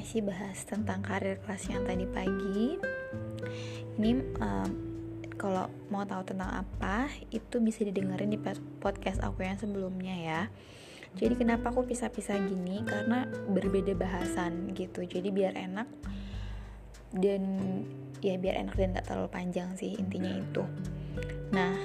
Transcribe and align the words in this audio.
masih 0.00 0.24
bahas 0.24 0.56
tentang 0.64 1.04
karir 1.04 1.36
kelas 1.44 1.68
yang 1.68 1.84
tadi 1.84 2.08
pagi. 2.08 2.80
Ini 4.00 4.16
um, 4.40 4.70
kalau 5.36 5.68
mau 5.92 6.08
tahu 6.08 6.24
tentang 6.24 6.64
apa, 6.64 7.12
itu 7.28 7.60
bisa 7.60 7.84
didengerin 7.84 8.32
di 8.32 8.40
podcast 8.80 9.20
aku 9.20 9.44
yang 9.44 9.60
sebelumnya 9.60 10.16
ya. 10.16 10.42
Jadi 11.20 11.36
kenapa 11.36 11.68
aku 11.68 11.84
pisah-pisah 11.84 12.40
gini? 12.48 12.80
Karena 12.80 13.28
berbeda 13.28 13.92
bahasan 13.92 14.72
gitu. 14.72 15.04
Jadi 15.04 15.28
biar 15.28 15.52
enak 15.52 15.84
dan 17.12 17.42
ya 18.24 18.40
biar 18.40 18.56
enak 18.56 18.80
dan 18.80 18.96
gak 18.96 19.04
terlalu 19.04 19.28
panjang 19.28 19.68
sih 19.76 20.00
intinya 20.00 20.32
itu. 20.32 20.64
Nah, 21.52 21.76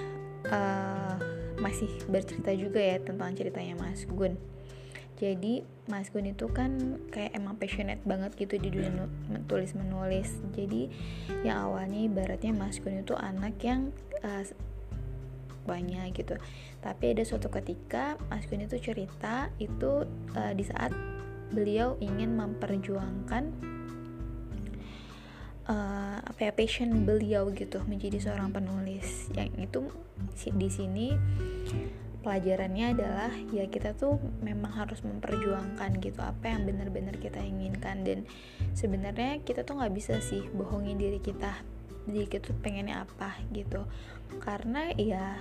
uh, 0.47 1.19
masih 1.59 1.91
bercerita 2.07 2.55
juga 2.55 2.79
ya 2.79 2.95
tentang 3.03 3.35
ceritanya 3.35 3.75
Mas 3.75 4.07
Gun 4.07 4.54
jadi 5.15 5.63
Mas 5.87 6.11
Gun 6.11 6.27
itu 6.27 6.51
kan 6.51 6.99
kayak 7.13 7.37
emang 7.37 7.55
passionate 7.55 8.03
banget 8.03 8.35
gitu 8.35 8.59
di 8.59 8.67
dunia 8.67 9.07
tulis 9.47 9.71
menulis 9.77 10.33
jadi 10.51 10.91
yang 11.45 11.71
awalnya 11.71 12.09
ibaratnya 12.09 12.51
Mas 12.51 12.83
Gun 12.83 12.99
itu 12.99 13.15
anak 13.15 13.55
yang 13.63 13.95
uh, 14.25 14.43
banyak 15.65 16.13
gitu. 16.13 16.37
Tapi 16.79 17.17
ada 17.17 17.25
suatu 17.25 17.49
ketika 17.49 18.15
Mas 18.29 18.45
Gun 18.45 18.63
itu 18.63 18.77
cerita 18.77 19.49
itu 19.57 20.05
uh, 20.37 20.53
di 20.53 20.63
saat 20.63 20.93
beliau 21.49 21.97
ingin 21.97 22.37
memperjuangkan 22.37 23.43
uh, 25.65 26.17
apa 26.21 26.39
ya 26.39 26.51
passion 26.53 27.05
beliau 27.05 27.49
gitu 27.51 27.81
menjadi 27.89 28.21
seorang 28.21 28.53
penulis. 28.53 29.27
Yang 29.33 29.49
itu 29.69 29.81
di 30.53 30.69
sini 30.69 31.07
pelajarannya 32.25 32.97
adalah 32.97 33.29
ya 33.53 33.69
kita 33.69 33.93
tuh 33.93 34.17
memang 34.41 34.73
harus 34.73 35.05
memperjuangkan 35.05 36.01
gitu 36.01 36.25
apa 36.25 36.49
yang 36.49 36.65
benar-benar 36.65 37.21
kita 37.21 37.37
inginkan. 37.37 38.01
Dan 38.01 38.25
sebenarnya 38.73 39.45
kita 39.45 39.61
tuh 39.61 39.77
nggak 39.77 39.93
bisa 39.93 40.17
sih 40.25 40.41
bohongin 40.57 40.97
diri 40.97 41.21
kita. 41.21 41.53
Diri 42.09 42.25
kita 42.25 42.49
tuh 42.49 42.57
pengennya 42.57 43.05
apa 43.05 43.37
gitu. 43.53 43.85
Karena 44.41 44.89
ya 44.97 45.37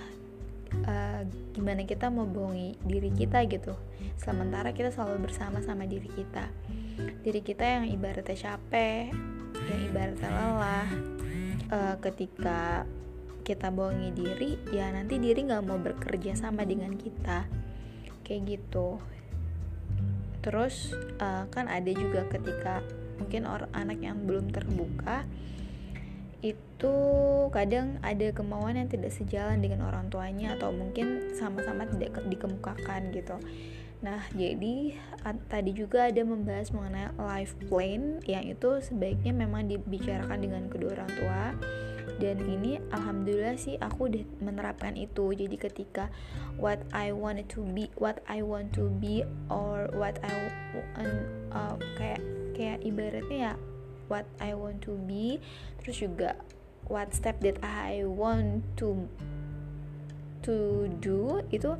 uh, 0.85 1.21
gimana 1.57 1.89
kita 1.89 2.13
mau 2.13 2.29
bohongi 2.29 2.77
diri 2.85 3.09
kita 3.09 3.41
gitu. 3.49 3.73
Sementara 4.21 4.69
kita 4.69 4.93
selalu 4.93 5.25
bersama 5.25 5.65
sama 5.65 5.89
diri 5.89 6.07
kita. 6.13 6.45
Diri 7.25 7.41
kita 7.41 7.65
yang 7.65 7.89
ibaratnya 7.89 8.37
capek 8.37 9.09
yang 9.65 9.81
ibaratnya 9.89 10.29
lelah 10.29 10.89
uh, 11.71 11.95
ketika 12.03 12.85
kita 13.45 13.69
bohongi 13.69 14.09
diri 14.11 14.57
ya 14.73 14.89
nanti 14.89 15.21
diri 15.21 15.45
nggak 15.45 15.63
mau 15.63 15.77
bekerja 15.77 16.33
sama 16.33 16.65
dengan 16.65 16.97
kita. 16.97 17.45
Kayak 18.25 18.57
gitu. 18.57 18.97
Terus 20.41 20.97
uh, 21.21 21.45
kan 21.53 21.69
ada 21.69 21.93
juga 21.93 22.25
ketika 22.25 22.81
mungkin 23.21 23.45
orang 23.45 23.71
anak 23.71 24.01
yang 24.01 24.25
belum 24.25 24.49
terbuka 24.49 25.23
itu 26.45 26.97
kadang 27.49 27.97
ada 28.05 28.29
kemauan 28.29 28.77
yang 28.77 28.89
tidak 28.91 29.09
sejalan 29.09 29.63
dengan 29.63 29.87
orang 29.89 30.11
tuanya 30.13 30.53
atau 30.53 30.69
mungkin 30.69 31.33
sama-sama 31.33 31.89
tidak 31.89 32.21
dikemukakan 32.29 33.09
gitu. 33.15 33.37
Nah, 34.05 34.21
jadi 34.37 34.93
tadi 35.49 35.71
juga 35.73 36.13
ada 36.13 36.21
membahas 36.21 36.69
mengenai 36.69 37.09
life 37.17 37.57
plan 37.65 38.21
yang 38.29 38.45
itu 38.45 38.77
sebaiknya 38.85 39.33
memang 39.33 39.65
dibicarakan 39.65 40.45
dengan 40.45 40.69
kedua 40.69 40.93
orang 41.01 41.11
tua 41.17 41.41
dan 42.17 42.37
ini 42.41 42.79
alhamdulillah 42.93 43.59
sih 43.59 43.75
aku 43.81 44.07
udah 44.11 44.23
menerapkan 44.39 44.95
itu. 44.95 45.35
Jadi 45.35 45.55
ketika 45.59 46.07
what 46.55 46.79
I 46.95 47.11
want 47.11 47.43
to 47.53 47.61
be 47.65 47.91
what 47.99 48.23
I 48.29 48.45
want 48.45 48.71
to 48.79 48.87
be 48.87 49.27
or 49.51 49.91
what 49.93 50.17
I 50.23 50.33
want 50.73 51.15
uh, 51.51 51.75
kayak 51.99 52.21
kayak 52.55 52.79
ibaratnya 52.85 53.37
ya 53.51 53.53
what 54.07 54.25
I 54.39 54.55
want 54.55 54.85
to 54.87 54.95
be. 55.03 55.43
Terus 55.83 56.01
juga 56.01 56.39
what 56.87 57.11
step 57.11 57.41
that 57.41 57.59
I 57.65 58.05
want 58.05 58.63
to 58.79 59.09
to 60.45 60.85
do 61.01 61.41
itu 61.49 61.73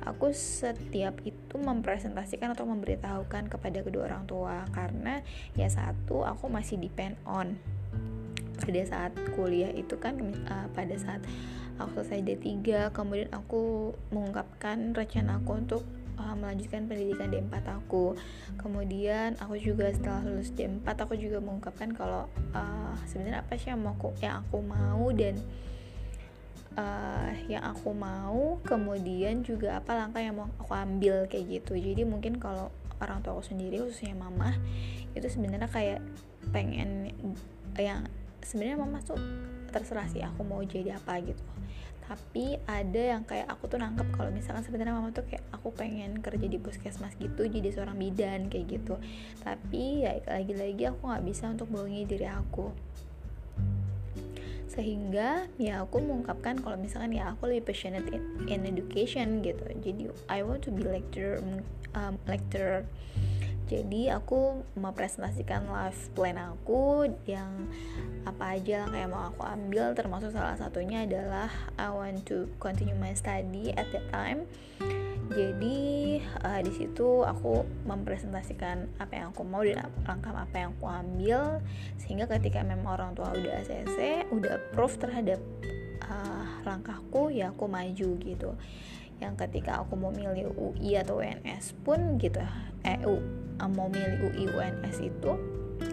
aku 0.00 0.32
setiap 0.32 1.20
itu 1.22 1.54
mempresentasikan 1.60 2.56
atau 2.56 2.66
memberitahukan 2.66 3.46
kepada 3.48 3.78
kedua 3.84 4.10
orang 4.10 4.24
tua. 4.26 4.66
Karena 4.74 5.22
ya 5.54 5.68
satu 5.70 6.26
aku 6.26 6.50
masih 6.50 6.80
depend 6.80 7.16
on 7.24 7.56
pada 8.60 8.82
saat 8.84 9.12
kuliah 9.34 9.72
itu 9.72 9.96
kan 9.96 10.20
uh, 10.46 10.68
pada 10.76 10.94
saat 11.00 11.24
aku 11.80 12.04
selesai 12.04 12.20
D3 12.36 12.92
kemudian 12.92 13.32
aku 13.32 13.92
mengungkapkan 14.12 14.92
rencana 14.92 15.40
aku 15.40 15.52
untuk 15.56 15.82
uh, 16.20 16.36
melanjutkan 16.36 16.84
pendidikan 16.84 17.32
D4 17.32 17.54
aku. 17.80 18.14
Kemudian 18.60 19.40
aku 19.40 19.56
juga 19.56 19.88
setelah 19.88 20.20
lulus 20.28 20.52
D4 20.52 20.84
aku 20.84 21.16
juga 21.16 21.40
mengungkapkan 21.40 21.96
kalau 21.96 22.28
uh, 22.52 22.94
sebenarnya 23.08 23.40
apa 23.40 23.56
sih 23.56 23.72
yang 23.72 23.80
aku 23.88 24.12
yang 24.20 24.44
aku 24.44 24.60
mau 24.60 25.08
dan 25.16 25.40
uh, 26.76 27.32
yang 27.48 27.64
aku 27.64 27.96
mau. 27.96 28.60
Kemudian 28.68 29.40
juga 29.40 29.80
apa 29.80 29.96
langkah 29.96 30.20
yang 30.20 30.36
mau 30.36 30.52
aku 30.60 30.76
ambil 30.76 31.24
kayak 31.26 31.48
gitu. 31.48 31.80
Jadi 31.80 32.04
mungkin 32.04 32.36
kalau 32.36 32.68
orang 33.00 33.24
tua 33.24 33.32
aku 33.40 33.44
sendiri 33.56 33.80
khususnya 33.80 34.12
mama 34.12 34.52
itu 35.16 35.24
sebenarnya 35.24 35.66
kayak 35.72 36.04
pengen 36.52 37.16
yang 37.80 38.04
sebenarnya 38.42 38.78
mama 38.80 38.98
tuh 39.02 39.18
terserah 39.70 40.06
sih 40.10 40.22
aku 40.24 40.42
mau 40.42 40.60
jadi 40.62 40.98
apa 40.98 41.22
gitu. 41.22 41.42
Tapi 42.10 42.58
ada 42.66 43.02
yang 43.14 43.22
kayak 43.22 43.46
aku 43.46 43.70
tuh 43.70 43.78
nangkep 43.78 44.10
kalau 44.10 44.34
misalkan 44.34 44.66
sebenarnya 44.66 44.98
mama 44.98 45.14
tuh 45.14 45.22
kayak 45.30 45.46
aku 45.54 45.70
pengen 45.70 46.18
kerja 46.18 46.42
di 46.50 46.58
puskesmas 46.58 47.14
gitu 47.14 47.46
jadi 47.46 47.70
seorang 47.70 47.94
bidan 47.94 48.50
kayak 48.50 48.66
gitu. 48.80 48.98
Tapi 49.46 50.02
ya 50.02 50.18
lagi-lagi 50.26 50.90
aku 50.90 51.06
nggak 51.06 51.22
bisa 51.22 51.46
untuk 51.54 51.70
bohongi 51.70 52.02
diri 52.10 52.26
aku. 52.26 52.74
Sehingga 54.66 55.46
ya 55.54 55.86
aku 55.86 56.02
mengungkapkan 56.02 56.58
kalau 56.58 56.74
misalkan 56.78 57.14
ya 57.14 57.30
aku 57.30 57.46
lebih 57.46 57.70
passionate 57.70 58.10
in, 58.10 58.22
in 58.50 58.66
education 58.66 59.38
gitu. 59.46 59.62
Jadi 59.78 60.10
I 60.26 60.42
want 60.42 60.66
to 60.66 60.74
be 60.74 60.82
lecturer 60.82 61.38
um, 61.94 62.18
lecturer 62.26 62.86
jadi 63.70 64.18
aku 64.18 64.66
mempresentasikan 64.74 65.70
life 65.70 66.10
plan 66.18 66.34
aku 66.34 67.06
yang 67.22 67.70
apa 68.26 68.58
aja 68.58 68.82
lah 68.82 68.88
kayak 68.90 69.08
mau 69.14 69.30
aku 69.30 69.46
ambil. 69.46 69.94
Termasuk 69.94 70.34
salah 70.34 70.58
satunya 70.58 71.06
adalah 71.06 71.46
I 71.78 71.94
want 71.94 72.26
to 72.26 72.50
continue 72.58 72.98
my 72.98 73.14
study 73.14 73.70
at 73.78 73.86
that 73.94 74.10
time. 74.10 74.50
Jadi 75.30 76.18
uh, 76.42 76.58
di 76.66 76.72
situ 76.74 77.22
aku 77.22 77.62
mempresentasikan 77.86 78.90
apa 78.98 79.22
yang 79.22 79.30
aku 79.30 79.46
mau 79.46 79.62
dan 79.62 79.86
langkah 80.02 80.34
apa 80.34 80.66
yang 80.66 80.74
aku 80.74 80.90
ambil. 80.90 81.62
Sehingga 82.02 82.26
ketika 82.26 82.66
memang 82.66 82.98
orang 82.98 83.14
tua 83.14 83.30
udah 83.30 83.54
ACC 83.62 84.26
udah 84.34 84.58
approve 84.58 84.98
terhadap 84.98 85.38
uh, 86.10 86.44
langkahku 86.66 87.30
ya 87.30 87.54
aku 87.54 87.70
maju 87.70 88.10
gitu 88.18 88.50
yang 89.20 89.36
ketika 89.36 89.84
aku 89.84 90.00
mau 90.00 90.08
milih 90.08 90.50
UI 90.56 90.96
atau 90.96 91.20
UNS 91.20 91.76
pun 91.84 92.16
gitu 92.16 92.40
eh 92.82 92.96
mau 93.68 93.92
milih 93.92 94.32
UI 94.32 94.44
UNS 94.48 94.96
itu 95.04 95.32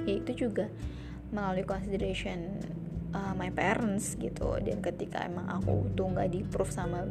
ya 0.08 0.14
itu 0.24 0.48
juga 0.48 0.72
melalui 1.32 1.68
consideration 1.68 2.64
uh, 3.12 3.34
my 3.36 3.52
parents 3.52 4.16
gitu. 4.20 4.60
Dan 4.64 4.80
ketika 4.80 5.28
emang 5.28 5.48
aku 5.48 5.88
tuh 5.96 6.08
nggak 6.12 6.30
di 6.32 6.42
proof 6.48 6.72
sama 6.72 7.04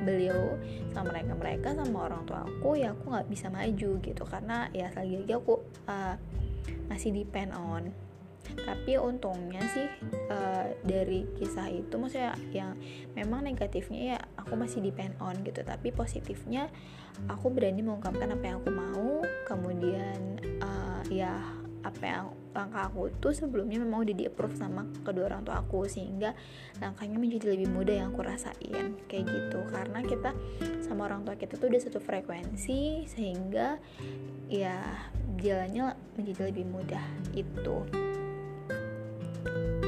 beliau 0.00 0.56
sama 0.96 1.12
mereka 1.12 1.32
mereka 1.36 1.68
sama 1.76 2.08
orang 2.08 2.24
tua 2.24 2.48
aku 2.48 2.80
ya 2.80 2.96
aku 2.96 3.12
nggak 3.12 3.28
bisa 3.28 3.46
maju 3.52 3.90
gitu. 4.00 4.22
Karena 4.24 4.68
ya 4.72 4.88
lagi 4.96 5.14
lagi 5.20 5.32
aku 5.36 5.60
uh, 5.88 6.16
masih 6.88 7.12
depend 7.14 7.52
on 7.54 7.92
tapi 8.64 8.96
untungnya 8.98 9.62
sih 9.72 9.86
uh, 10.30 10.66
dari 10.84 11.24
kisah 11.38 11.70
itu 11.70 11.94
maksudnya 11.96 12.34
yang 12.52 12.76
memang 13.14 13.46
negatifnya 13.46 14.16
ya 14.16 14.18
aku 14.36 14.56
masih 14.56 14.82
depend 14.84 15.14
on 15.22 15.36
gitu. 15.46 15.62
Tapi 15.62 15.94
positifnya 15.94 16.68
aku 17.28 17.52
berani 17.52 17.80
mengungkapkan 17.84 18.34
apa 18.34 18.44
yang 18.44 18.56
aku 18.62 18.70
mau. 18.72 19.10
Kemudian 19.46 20.40
uh, 20.60 21.02
ya 21.08 21.34
apa 21.80 22.04
yang 22.04 22.26
langkah 22.52 22.92
aku 22.92 23.08
tuh 23.24 23.32
sebelumnya 23.32 23.80
memang 23.80 24.04
udah 24.04 24.12
di 24.12 24.28
approve 24.28 24.52
sama 24.58 24.84
kedua 25.06 25.32
orang 25.32 25.46
tua 25.46 25.62
aku. 25.62 25.86
Sehingga 25.86 26.34
langkahnya 26.82 27.16
menjadi 27.16 27.54
lebih 27.56 27.68
mudah 27.72 27.94
yang 28.04 28.08
aku 28.12 28.26
rasain. 28.26 28.98
Kayak 29.06 29.24
gitu. 29.30 29.60
Karena 29.70 30.02
kita 30.04 30.30
sama 30.84 31.06
orang 31.08 31.22
tua 31.24 31.38
kita 31.38 31.56
tuh 31.56 31.70
udah 31.70 31.80
satu 31.80 31.98
frekuensi 32.02 33.06
sehingga 33.06 33.78
ya 34.50 34.82
jalannya 35.38 35.94
menjadi 36.18 36.50
lebih 36.50 36.66
mudah. 36.68 37.04
Itu 37.32 37.86
Thank 39.42 39.56
you. 39.56 39.79